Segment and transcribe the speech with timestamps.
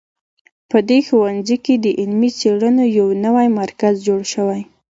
[0.69, 4.61] په دې ښوونځي کې د علمي څېړنو یو نوی مرکز جوړ شوی